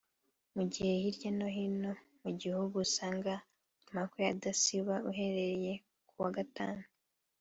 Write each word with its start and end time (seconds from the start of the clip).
Mu 0.55 0.63
gihe 0.71 0.91
hirya 1.03 1.29
no 1.37 1.47
hino 1.55 1.91
mu 2.21 2.27
igihugu 2.33 2.75
usanga 2.85 3.31
amakwe 3.89 4.21
adasiba 4.33 4.95
uhereye 5.09 5.73
ku 6.07 6.15
wa 6.23 6.31
gatanu 6.39 6.83